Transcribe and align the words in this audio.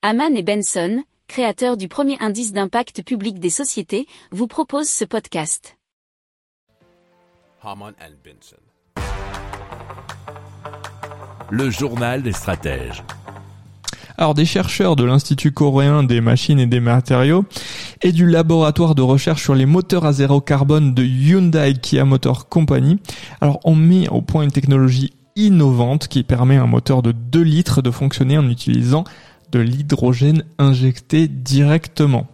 Haman 0.00 0.36
et 0.36 0.44
Benson, 0.44 1.02
créateurs 1.26 1.76
du 1.76 1.88
premier 1.88 2.16
indice 2.20 2.52
d'impact 2.52 3.02
public 3.02 3.40
des 3.40 3.50
sociétés, 3.50 4.06
vous 4.30 4.46
proposent 4.46 4.88
ce 4.88 5.04
podcast. 5.04 5.76
Haman 7.64 7.92
and 8.00 8.14
Benson. 8.24 8.62
Le 11.50 11.68
journal 11.70 12.22
des 12.22 12.30
stratèges. 12.30 13.02
Alors 14.16 14.34
des 14.34 14.44
chercheurs 14.44 14.94
de 14.94 15.02
l'Institut 15.02 15.50
coréen 15.50 16.04
des 16.04 16.20
machines 16.20 16.60
et 16.60 16.68
des 16.68 16.78
matériaux 16.78 17.44
et 18.00 18.12
du 18.12 18.28
laboratoire 18.28 18.94
de 18.94 19.02
recherche 19.02 19.42
sur 19.42 19.56
les 19.56 19.66
moteurs 19.66 20.04
à 20.04 20.12
zéro 20.12 20.40
carbone 20.40 20.94
de 20.94 21.02
Hyundai 21.02 21.74
Kia 21.74 22.04
Motor 22.04 22.48
Company, 22.48 23.00
alors 23.40 23.58
on 23.64 23.74
met 23.74 24.08
au 24.10 24.22
point 24.22 24.44
une 24.44 24.52
technologie 24.52 25.12
innovante 25.34 26.06
qui 26.06 26.22
permet 26.22 26.56
à 26.56 26.62
un 26.62 26.66
moteur 26.68 27.02
de 27.02 27.10
2 27.10 27.42
litres 27.42 27.82
de 27.82 27.90
fonctionner 27.90 28.38
en 28.38 28.48
utilisant 28.48 29.02
de 29.52 29.60
l'hydrogène 29.60 30.44
injecté 30.58 31.28
directement. 31.28 32.26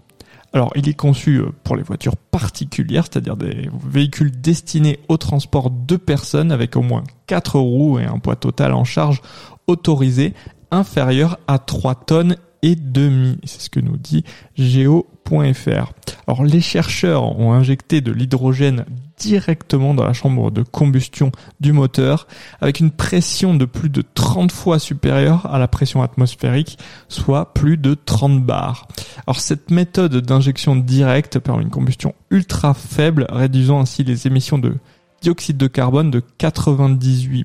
Alors, 0.52 0.70
il 0.76 0.88
est 0.88 0.94
conçu 0.94 1.38
euh, 1.38 1.50
pour 1.64 1.74
les 1.74 1.82
voitures 1.82 2.16
particulières, 2.16 3.06
c'est-à-dire 3.10 3.36
des 3.36 3.68
véhicules 3.86 4.30
destinés 4.30 5.00
au 5.08 5.16
transport 5.16 5.70
de 5.70 5.96
personnes 5.96 6.52
avec 6.52 6.76
au 6.76 6.82
moins 6.82 7.02
4 7.26 7.58
roues 7.58 7.98
et 7.98 8.04
un 8.04 8.20
poids 8.20 8.36
total 8.36 8.72
en 8.72 8.84
charge 8.84 9.20
autorisé 9.66 10.32
inférieur 10.70 11.38
à 11.48 11.58
3 11.58 11.94
tonnes 11.96 12.36
et 12.64 12.76
demi. 12.76 13.36
C'est 13.44 13.60
ce 13.60 13.70
que 13.70 13.78
nous 13.78 13.98
dit 13.98 14.24
Geo.fr. 14.56 15.92
Alors 16.26 16.44
les 16.44 16.62
chercheurs 16.62 17.38
ont 17.38 17.52
injecté 17.52 18.00
de 18.00 18.10
l'hydrogène 18.10 18.86
directement 19.18 19.92
dans 19.92 20.04
la 20.04 20.14
chambre 20.14 20.50
de 20.50 20.62
combustion 20.62 21.30
du 21.60 21.72
moteur 21.72 22.26
avec 22.62 22.80
une 22.80 22.90
pression 22.90 23.54
de 23.54 23.66
plus 23.66 23.90
de 23.90 24.02
30 24.02 24.50
fois 24.50 24.78
supérieure 24.78 25.46
à 25.52 25.58
la 25.58 25.68
pression 25.68 26.02
atmosphérique, 26.02 26.78
soit 27.08 27.52
plus 27.52 27.76
de 27.76 27.94
30 27.94 28.42
bars. 28.42 28.88
Alors 29.26 29.40
cette 29.40 29.70
méthode 29.70 30.16
d'injection 30.16 30.74
directe 30.74 31.38
permet 31.38 31.64
une 31.64 31.70
combustion 31.70 32.14
ultra 32.30 32.72
faible, 32.72 33.26
réduisant 33.28 33.78
ainsi 33.78 34.04
les 34.04 34.26
émissions 34.26 34.58
de 34.58 34.74
dioxyde 35.20 35.58
de 35.58 35.66
carbone 35.66 36.10
de 36.10 36.22
98% 36.40 37.44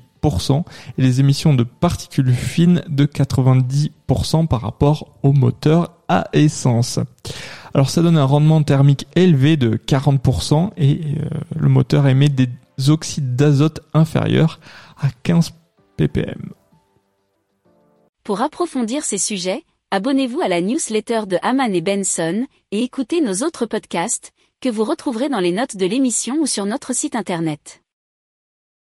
et 0.98 1.02
les 1.02 1.20
émissions 1.20 1.54
de 1.54 1.64
particules 1.64 2.32
fines 2.32 2.82
de 2.88 3.06
90% 3.06 4.46
par 4.46 4.60
rapport 4.60 5.16
au 5.22 5.32
moteur 5.32 5.92
à 6.08 6.28
essence. 6.32 6.98
Alors 7.74 7.90
ça 7.90 8.02
donne 8.02 8.18
un 8.18 8.24
rendement 8.24 8.62
thermique 8.62 9.06
élevé 9.14 9.56
de 9.56 9.76
40% 9.76 10.70
et 10.76 11.00
euh, 11.02 11.28
le 11.56 11.68
moteur 11.68 12.06
émet 12.08 12.28
des 12.28 12.48
oxydes 12.88 13.36
d'azote 13.36 13.80
inférieurs 13.94 14.60
à 15.00 15.08
15 15.22 15.52
ppm. 15.96 16.52
Pour 18.24 18.42
approfondir 18.42 19.04
ces 19.04 19.18
sujets, 19.18 19.64
abonnez-vous 19.90 20.40
à 20.40 20.48
la 20.48 20.60
newsletter 20.60 21.22
de 21.26 21.38
Haman 21.42 21.74
et 21.74 21.80
Benson 21.80 22.46
et 22.72 22.82
écoutez 22.82 23.20
nos 23.20 23.46
autres 23.46 23.66
podcasts 23.66 24.32
que 24.60 24.68
vous 24.68 24.84
retrouverez 24.84 25.28
dans 25.28 25.40
les 25.40 25.52
notes 25.52 25.76
de 25.76 25.86
l'émission 25.86 26.36
ou 26.40 26.46
sur 26.46 26.66
notre 26.66 26.94
site 26.94 27.16
internet. 27.16 27.82